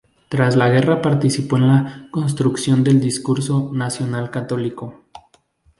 [0.29, 5.03] Tras la guerra participó en la construcción del discurso nacional-católico.